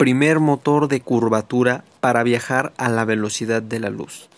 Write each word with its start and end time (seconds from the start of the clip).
primer 0.00 0.40
motor 0.40 0.88
de 0.88 1.02
curvatura 1.02 1.84
para 2.00 2.22
viajar 2.22 2.72
a 2.78 2.88
la 2.88 3.04
velocidad 3.04 3.60
de 3.60 3.80
la 3.80 3.90
luz. 3.90 4.30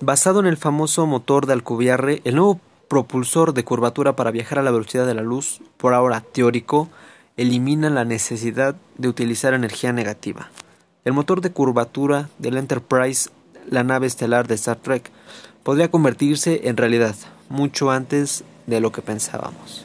Basado 0.00 0.38
en 0.38 0.46
el 0.46 0.56
famoso 0.56 1.04
motor 1.04 1.46
de 1.46 1.52
Alcubierre, 1.52 2.20
el 2.22 2.36
nuevo 2.36 2.60
propulsor 2.86 3.52
de 3.52 3.64
curvatura 3.64 4.14
para 4.14 4.30
viajar 4.30 4.60
a 4.60 4.62
la 4.62 4.70
velocidad 4.70 5.08
de 5.08 5.14
la 5.14 5.22
luz, 5.22 5.62
por 5.78 5.94
ahora 5.94 6.20
teórico, 6.20 6.90
elimina 7.36 7.90
la 7.90 8.04
necesidad 8.04 8.76
de 8.98 9.08
utilizar 9.08 9.52
energía 9.52 9.92
negativa. 9.92 10.48
El 11.04 11.12
motor 11.12 11.40
de 11.40 11.50
curvatura 11.50 12.28
del 12.38 12.56
Enterprise, 12.56 13.30
la 13.68 13.82
nave 13.82 14.06
estelar 14.06 14.46
de 14.46 14.54
Star 14.54 14.76
Trek, 14.76 15.10
podría 15.64 15.90
convertirse 15.90 16.68
en 16.68 16.76
realidad 16.76 17.16
mucho 17.48 17.90
antes 17.90 18.44
de 18.68 18.78
lo 18.78 18.92
que 18.92 19.02
pensábamos. 19.02 19.84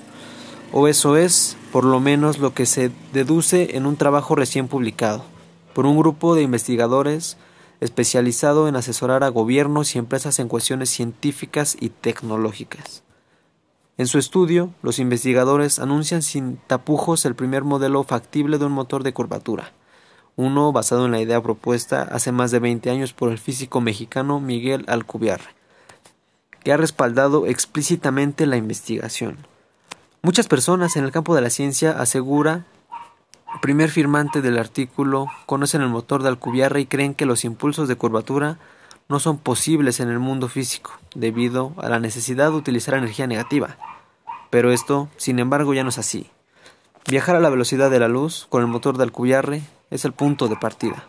O 0.78 0.90
eso 0.90 1.16
es, 1.16 1.56
por 1.72 1.86
lo 1.86 2.02
menos, 2.02 2.40
lo 2.40 2.54
que 2.54 2.66
se 2.66 2.92
deduce 3.14 3.78
en 3.78 3.86
un 3.86 3.96
trabajo 3.96 4.36
recién 4.36 4.68
publicado 4.68 5.24
por 5.74 5.86
un 5.86 5.98
grupo 5.98 6.36
de 6.36 6.42
investigadores 6.42 7.38
especializado 7.80 8.68
en 8.68 8.76
asesorar 8.76 9.24
a 9.24 9.30
gobiernos 9.30 9.96
y 9.96 10.00
empresas 10.00 10.38
en 10.40 10.50
cuestiones 10.50 10.90
científicas 10.90 11.78
y 11.80 11.92
tecnológicas. 11.92 13.04
En 13.98 14.08
su 14.08 14.20
estudio, 14.20 14.70
los 14.82 15.00
investigadores 15.00 15.80
anuncian 15.80 16.22
sin 16.22 16.58
tapujos 16.68 17.24
el 17.24 17.36
primer 17.36 17.64
modelo 17.64 18.04
factible 18.04 18.58
de 18.58 18.66
un 18.66 18.74
motor 18.74 19.04
de 19.04 19.14
curvatura, 19.14 19.72
uno 20.36 20.74
basado 20.74 21.06
en 21.06 21.14
la 21.14 21.22
idea 21.22 21.42
propuesta 21.42 22.02
hace 22.02 22.34
más 22.34 22.52
de 22.52 22.60
20 22.60 22.90
años 22.90 23.14
por 23.14 23.32
el 23.32 23.38
físico 23.38 23.80
mexicano 23.80 24.42
Miguel 24.42 24.84
Alcubierre, 24.90 25.56
que 26.66 26.74
ha 26.74 26.78
respaldado 26.78 27.48
explícitamente 27.48 28.46
la 28.46 28.58
investigación. 28.58 29.55
Muchas 30.26 30.48
personas 30.48 30.96
en 30.96 31.04
el 31.04 31.12
campo 31.12 31.36
de 31.36 31.42
la 31.44 31.52
ciencia 31.52 31.92
asegura 31.92 32.66
primer 33.62 33.92
firmante 33.92 34.42
del 34.42 34.58
artículo 34.58 35.28
conocen 35.46 35.84
el 35.84 35.90
motor 35.90 36.24
de 36.24 36.30
Alcubierre 36.30 36.82
y 36.82 36.88
creen 36.88 37.14
que 37.14 37.28
los 37.28 37.46
impulsos 37.46 37.88
de 37.88 37.96
curvatura 37.96 38.58
no 39.08 39.20
son 39.20 39.38
posibles 39.38 40.00
en 40.00 40.10
el 40.10 40.18
mundo 40.18 40.48
físico, 40.48 40.94
debido 41.14 41.74
a 41.78 41.90
la 41.90 42.00
necesidad 42.00 42.50
de 42.50 42.58
utilizar 42.58 42.96
energía 42.96 43.28
negativa. 43.28 43.78
Pero 44.50 44.72
esto, 44.72 45.10
sin 45.18 45.38
embargo, 45.38 45.76
ya 45.76 45.84
no 45.84 45.90
es 45.90 46.00
así. 46.00 46.32
Viajar 47.08 47.36
a 47.36 47.40
la 47.40 47.52
velocidad 47.52 47.92
de 47.92 48.00
la 48.00 48.08
luz 48.08 48.48
con 48.50 48.64
el 48.64 48.68
motor 48.68 48.98
de 48.98 49.04
Alcubierre 49.04 49.62
es 49.92 50.06
el 50.06 50.14
punto 50.14 50.48
de 50.48 50.56
partida. 50.56 51.06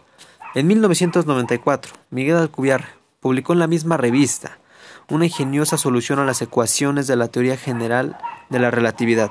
En 0.54 0.66
1994, 0.66 1.94
Miguel 2.10 2.36
Alcubierre 2.36 2.88
publicó 3.20 3.54
en 3.54 3.60
la 3.60 3.66
misma 3.66 3.96
revista 3.96 4.58
una 5.08 5.26
ingeniosa 5.26 5.78
solución 5.78 6.18
a 6.18 6.24
las 6.24 6.42
ecuaciones 6.42 7.06
de 7.06 7.16
la 7.16 7.28
teoría 7.28 7.56
general 7.56 8.18
de 8.50 8.58
la 8.58 8.70
relatividad, 8.70 9.30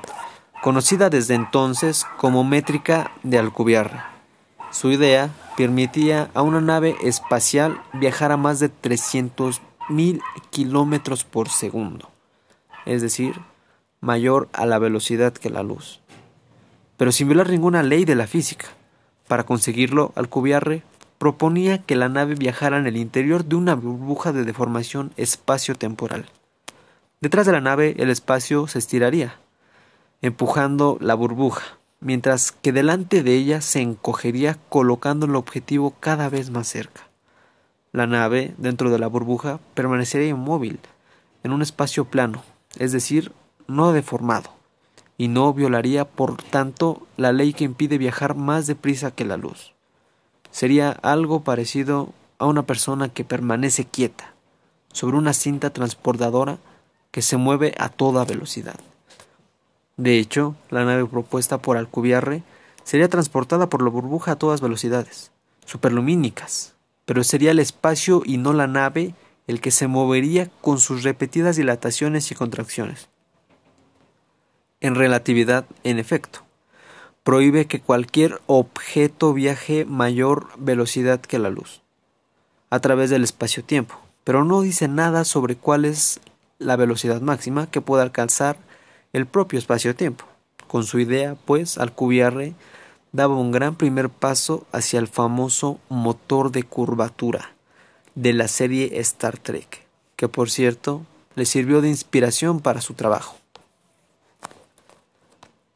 conocida 0.62 1.10
desde 1.10 1.34
entonces 1.34 2.06
como 2.16 2.44
métrica 2.44 3.12
de 3.22 3.38
Alcubierre. 3.38 4.00
Su 4.70 4.90
idea 4.90 5.30
permitía 5.56 6.30
a 6.34 6.42
una 6.42 6.60
nave 6.60 6.96
espacial 7.02 7.80
viajar 7.92 8.32
a 8.32 8.36
más 8.36 8.58
de 8.58 8.70
300.000 8.70 10.20
kilómetros 10.50 11.24
por 11.24 11.48
segundo, 11.48 12.10
es 12.84 13.02
decir, 13.02 13.40
mayor 14.00 14.48
a 14.52 14.66
la 14.66 14.78
velocidad 14.78 15.32
que 15.32 15.50
la 15.50 15.62
luz, 15.62 16.00
pero 16.96 17.12
sin 17.12 17.28
violar 17.28 17.50
ninguna 17.50 17.82
ley 17.82 18.04
de 18.04 18.14
la 18.14 18.26
física. 18.26 18.66
Para 19.28 19.44
conseguirlo, 19.44 20.12
Alcubierre 20.14 20.82
proponía 21.18 21.78
que 21.78 21.96
la 21.96 22.08
nave 22.08 22.34
viajara 22.34 22.78
en 22.78 22.86
el 22.86 22.96
interior 22.96 23.44
de 23.44 23.56
una 23.56 23.74
burbuja 23.74 24.32
de 24.32 24.44
deformación 24.44 25.12
espacio-temporal. 25.16 26.26
Detrás 27.20 27.46
de 27.46 27.52
la 27.52 27.60
nave 27.60 27.94
el 27.98 28.10
espacio 28.10 28.66
se 28.66 28.78
estiraría, 28.78 29.36
empujando 30.22 30.98
la 31.00 31.14
burbuja, 31.14 31.78
mientras 32.00 32.52
que 32.52 32.72
delante 32.72 33.22
de 33.22 33.34
ella 33.34 33.60
se 33.60 33.80
encogería 33.80 34.58
colocando 34.68 35.26
el 35.26 35.36
objetivo 35.36 35.94
cada 35.98 36.28
vez 36.28 36.50
más 36.50 36.68
cerca. 36.68 37.08
La 37.92 38.06
nave, 38.06 38.54
dentro 38.58 38.90
de 38.90 38.98
la 38.98 39.06
burbuja, 39.06 39.60
permanecería 39.74 40.28
inmóvil, 40.28 40.80
en 41.42 41.52
un 41.52 41.62
espacio 41.62 42.04
plano, 42.04 42.42
es 42.78 42.92
decir, 42.92 43.32
no 43.66 43.92
deformado, 43.92 44.50
y 45.16 45.28
no 45.28 45.54
violaría, 45.54 46.04
por 46.04 46.42
tanto, 46.42 47.06
la 47.16 47.32
ley 47.32 47.54
que 47.54 47.64
impide 47.64 47.96
viajar 47.96 48.34
más 48.34 48.66
deprisa 48.66 49.12
que 49.12 49.24
la 49.24 49.38
luz. 49.38 49.75
Sería 50.56 50.92
algo 51.02 51.44
parecido 51.44 52.14
a 52.38 52.46
una 52.46 52.62
persona 52.62 53.10
que 53.10 53.24
permanece 53.24 53.84
quieta, 53.84 54.32
sobre 54.90 55.18
una 55.18 55.34
cinta 55.34 55.68
transportadora 55.68 56.56
que 57.10 57.20
se 57.20 57.36
mueve 57.36 57.74
a 57.76 57.90
toda 57.90 58.24
velocidad. 58.24 58.80
De 59.98 60.18
hecho, 60.18 60.56
la 60.70 60.86
nave 60.86 61.04
propuesta 61.04 61.58
por 61.58 61.76
Alcubierre 61.76 62.42
sería 62.84 63.10
transportada 63.10 63.68
por 63.68 63.82
la 63.82 63.90
burbuja 63.90 64.32
a 64.32 64.38
todas 64.38 64.62
velocidades, 64.62 65.30
superlumínicas, 65.66 66.74
pero 67.04 67.22
sería 67.22 67.50
el 67.50 67.58
espacio 67.58 68.22
y 68.24 68.38
no 68.38 68.54
la 68.54 68.66
nave 68.66 69.14
el 69.46 69.60
que 69.60 69.70
se 69.70 69.88
movería 69.88 70.48
con 70.62 70.80
sus 70.80 71.02
repetidas 71.02 71.56
dilataciones 71.56 72.30
y 72.30 72.34
contracciones. 72.34 73.10
En 74.80 74.94
relatividad, 74.94 75.66
en 75.84 75.98
efecto, 75.98 76.45
prohíbe 77.26 77.66
que 77.66 77.80
cualquier 77.80 78.40
objeto 78.46 79.32
viaje 79.32 79.84
mayor 79.84 80.46
velocidad 80.58 81.20
que 81.20 81.40
la 81.40 81.50
luz, 81.50 81.82
a 82.70 82.78
través 82.78 83.10
del 83.10 83.24
espacio-tiempo, 83.24 83.96
pero 84.22 84.44
no 84.44 84.60
dice 84.60 84.86
nada 84.86 85.24
sobre 85.24 85.56
cuál 85.56 85.86
es 85.86 86.20
la 86.60 86.76
velocidad 86.76 87.20
máxima 87.20 87.68
que 87.68 87.80
pueda 87.80 88.04
alcanzar 88.04 88.58
el 89.12 89.26
propio 89.26 89.58
espacio-tiempo. 89.58 90.24
Con 90.68 90.84
su 90.84 91.00
idea, 91.00 91.34
pues, 91.34 91.78
Alcubierre 91.78 92.54
daba 93.10 93.34
un 93.34 93.50
gran 93.50 93.74
primer 93.74 94.08
paso 94.08 94.64
hacia 94.70 95.00
el 95.00 95.08
famoso 95.08 95.80
motor 95.88 96.52
de 96.52 96.62
curvatura 96.62 97.56
de 98.14 98.34
la 98.34 98.46
serie 98.46 99.00
Star 99.00 99.36
Trek, 99.36 99.84
que 100.14 100.28
por 100.28 100.48
cierto 100.48 101.04
le 101.34 101.44
sirvió 101.44 101.80
de 101.80 101.88
inspiración 101.88 102.60
para 102.60 102.80
su 102.80 102.94
trabajo. 102.94 103.36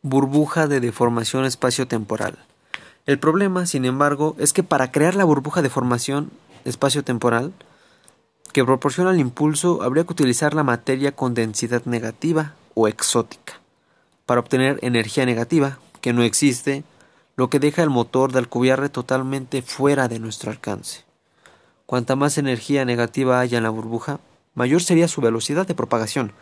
Burbuja 0.03 0.66
de 0.66 0.81
deformación 0.81 1.44
espacio-temporal. 1.44 2.38
El 3.05 3.19
problema, 3.19 3.66
sin 3.66 3.84
embargo, 3.84 4.34
es 4.38 4.55
que 4.55 4.62
para 4.62 4.91
crear 4.91 5.15
la 5.15 5.25
burbuja 5.25 5.61
de 5.61 5.69
formación 5.69 6.31
espacio-temporal 6.65 7.53
que 8.55 8.65
proporciona 8.65 9.11
el 9.11 9.21
impulso 9.21 9.83
habría 9.83 10.05
que 10.05 10.15
utilizar 10.15 10.55
la 10.55 10.62
materia 10.62 11.12
con 11.12 11.34
densidad 11.34 11.84
negativa 11.84 12.55
o 12.72 12.88
exótica, 12.88 13.61
para 14.25 14.41
obtener 14.41 14.78
energía 14.81 15.27
negativa, 15.27 15.78
que 16.00 16.15
no 16.15 16.22
existe, 16.22 16.82
lo 17.37 17.50
que 17.50 17.59
deja 17.59 17.82
el 17.82 17.91
motor 17.91 18.32
de 18.32 18.38
Alcubierre 18.38 18.88
totalmente 18.88 19.61
fuera 19.61 20.09
de 20.09 20.19
nuestro 20.19 20.50
alcance. 20.50 21.05
Cuanta 21.84 22.17
más 22.17 22.38
energía 22.38 22.87
negativa 22.87 23.38
haya 23.38 23.59
en 23.59 23.65
la 23.65 23.71
burbuja, 23.71 24.19
mayor 24.55 24.82
sería 24.82 25.09
su 25.09 25.21
velocidad 25.21 25.67
de 25.67 25.75
propagación, 25.75 26.32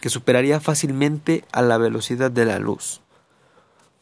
que 0.00 0.10
superaría 0.10 0.60
fácilmente 0.60 1.44
a 1.52 1.62
la 1.62 1.78
velocidad 1.78 2.30
de 2.30 2.44
la 2.44 2.58
luz. 2.58 3.00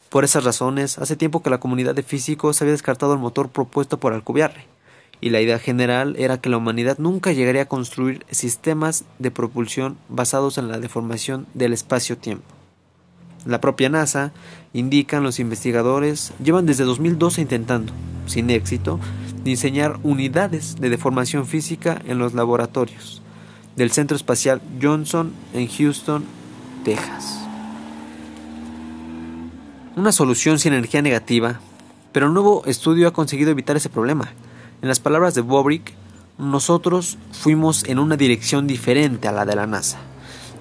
Por 0.09 0.23
esas 0.23 0.43
razones, 0.43 0.99
hace 0.99 1.15
tiempo 1.15 1.41
que 1.41 1.49
la 1.49 1.59
comunidad 1.59 1.95
de 1.95 2.03
físicos 2.03 2.61
había 2.61 2.73
descartado 2.73 3.13
el 3.13 3.19
motor 3.19 3.49
propuesto 3.49 3.99
por 3.99 4.13
Alcubierre, 4.13 4.67
y 5.21 5.29
la 5.29 5.41
idea 5.41 5.57
general 5.57 6.15
era 6.19 6.39
que 6.39 6.49
la 6.49 6.57
humanidad 6.57 6.97
nunca 6.99 7.31
llegaría 7.31 7.63
a 7.63 7.67
construir 7.67 8.25
sistemas 8.29 9.05
de 9.19 9.31
propulsión 9.31 9.97
basados 10.09 10.57
en 10.57 10.67
la 10.67 10.79
deformación 10.79 11.47
del 11.53 11.73
espacio-tiempo. 11.73 12.45
La 13.45 13.59
propia 13.59 13.89
NASA, 13.89 14.33
indican 14.73 15.23
los 15.23 15.39
investigadores, 15.39 16.33
llevan 16.43 16.65
desde 16.65 16.83
2012 16.83 17.41
intentando, 17.41 17.93
sin 18.27 18.49
éxito, 18.49 18.99
diseñar 19.43 19.99
unidades 20.03 20.75
de 20.75 20.89
deformación 20.89 21.47
física 21.47 22.01
en 22.05 22.19
los 22.19 22.33
laboratorios 22.33 23.23
del 23.75 23.91
Centro 23.91 24.15
Espacial 24.15 24.61
Johnson 24.81 25.33
en 25.53 25.67
Houston, 25.67 26.25
Texas. 26.83 27.39
Una 29.95 30.11
solución 30.11 30.59
sin 30.59 30.73
energía 30.73 31.01
negativa, 31.01 31.59
pero 32.11 32.27
un 32.27 32.33
nuevo 32.33 32.63
estudio 32.65 33.07
ha 33.07 33.13
conseguido 33.13 33.51
evitar 33.51 33.75
ese 33.75 33.89
problema. 33.89 34.31
En 34.81 34.89
las 34.89 34.99
palabras 34.99 35.33
de 35.33 35.41
Bobrick, 35.41 35.93
nosotros 36.37 37.17
fuimos 37.31 37.83
en 37.85 37.99
una 37.99 38.17
dirección 38.17 38.67
diferente 38.67 39.27
a 39.27 39.31
la 39.31 39.45
de 39.45 39.55
la 39.55 39.67
NASA. 39.67 39.99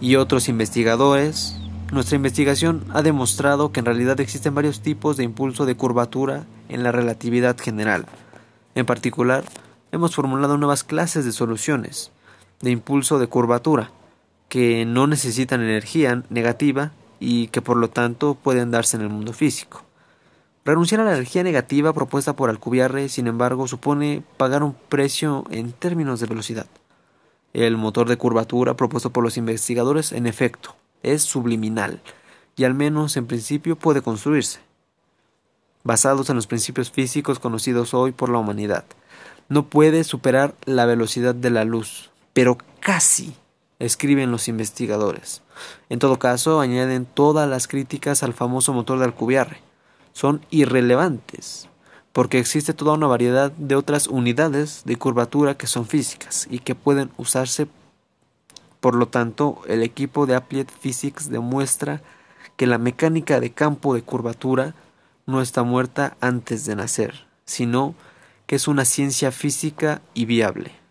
Y 0.01 0.17
otros 0.17 0.49
investigadores, 0.49 1.57
nuestra 1.93 2.17
investigación 2.17 2.85
ha 2.93 3.03
demostrado 3.03 3.73
que 3.73 3.81
en 3.81 3.87
realidad 3.87 4.21
existen 4.21 4.55
varios 4.55 4.81
tipos 4.81 5.17
de 5.17 5.25
impulso 5.25 5.67
de 5.67 5.77
curvatura 5.77 6.45
en 6.69 6.83
la 6.83 6.93
relatividad 6.93 7.59
general. 7.59 8.07
En 8.75 8.87
particular, 8.87 9.45
hemos 9.93 10.15
formulado 10.15 10.57
nuevas 10.57 10.85
clases 10.85 11.25
de 11.25 11.33
soluciones 11.33 12.11
de 12.63 12.71
impulso 12.71 13.19
de 13.19 13.27
curvatura 13.27 13.91
que 14.49 14.85
no 14.85 15.07
necesitan 15.07 15.63
energía 15.63 16.23
negativa 16.31 16.93
y 17.21 17.49
que 17.49 17.63
por 17.63 17.77
lo 17.77 17.89
tanto 17.89 18.35
pueden 18.35 18.71
darse 18.71 18.97
en 18.97 19.03
el 19.03 19.09
mundo 19.09 19.33
físico. 19.33 19.83
Renunciar 20.65 21.01
a 21.01 21.05
la 21.05 21.15
energía 21.15 21.43
negativa 21.43 21.93
propuesta 21.93 22.37
por 22.37 22.49
Alcubierre, 22.49 23.09
sin 23.09 23.27
embargo, 23.27 23.67
supone 23.67 24.23
pagar 24.37 24.63
un 24.63 24.75
precio 24.75 25.45
en 25.51 25.73
términos 25.73 26.21
de 26.21 26.27
velocidad. 26.27 26.67
El 27.53 27.77
motor 27.77 28.09
de 28.09 28.17
curvatura 28.17 28.77
propuesto 28.77 29.11
por 29.11 29.25
los 29.25 29.37
investigadores, 29.37 30.13
en 30.13 30.27
efecto, 30.27 30.77
es 31.03 31.23
subliminal 31.23 32.01
y 32.55 32.65
al 32.65 32.75
menos 32.75 33.17
en 33.17 33.27
principio 33.27 33.77
puede 33.77 34.03
construirse. 34.03 34.61
basados 35.85 36.31
en 36.31 36.37
los 36.37 36.47
principios 36.47 36.93
físicos 36.93 37.41
conocidos 37.41 37.93
hoy 37.93 38.13
por 38.13 38.29
la 38.29 38.39
humanidad. 38.39 38.85
No 39.49 39.67
puede 39.67 40.05
superar 40.05 40.55
la 40.65 40.87
velocidad 40.87 41.35
de 41.35 41.51
la 41.51 41.65
luz, 41.65 42.12
pero 42.33 42.59
casi, 42.81 43.35
escriben 43.79 44.31
los 44.31 44.49
investigadores. 44.49 45.43
En 45.89 45.99
todo 45.99 46.19
caso, 46.19 46.61
añaden 46.61 47.05
todas 47.07 47.49
las 47.49 47.69
críticas 47.69 48.23
al 48.23 48.33
famoso 48.33 48.73
motor 48.73 48.99
de 48.99 49.05
Alcubierre. 49.05 49.61
Son 50.13 50.45
irrelevantes, 50.51 51.69
porque 52.13 52.39
existe 52.39 52.75
toda 52.75 52.95
una 52.95 53.07
variedad 53.07 53.51
de 53.53 53.77
otras 53.77 54.07
unidades 54.07 54.83
de 54.85 54.97
curvatura 54.97 55.57
que 55.57 55.67
son 55.67 55.87
físicas 55.87 56.47
y 56.51 56.61
que 56.61 56.75
pueden 56.75 57.11
usarse. 57.17 57.67
Por 58.81 58.95
lo 58.95 59.09
tanto, 59.09 59.61
el 59.67 59.83
equipo 59.83 60.27
de 60.27 60.35
Applied 60.35 60.69
Physics 60.81 61.31
demuestra 61.31 62.03
que 62.57 62.67
la 62.67 62.79
mecánica 62.79 63.41
de 63.41 63.53
campo 63.53 63.95
de 63.95 64.03
curvatura 64.03 64.75
no 65.27 65.41
está 65.41 65.63
muerta 65.63 66.17
antes 66.21 66.67
de 66.67 66.77
nacer, 66.77 67.27
sino 67.45 67.95
que 68.47 68.57
es 68.57 68.69
una 68.69 68.85
ciencia 68.85 69.33
física 69.33 70.03
y 70.15 70.27
viable. 70.27 70.82